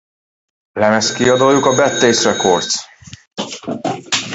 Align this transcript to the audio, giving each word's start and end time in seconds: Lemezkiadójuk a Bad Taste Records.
Lemezkiadójuk 0.71 1.65
a 1.65 1.75
Bad 1.75 1.99
Taste 1.99 2.31
Records. 2.31 2.85